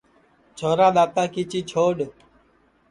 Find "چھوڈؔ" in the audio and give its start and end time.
1.69-1.97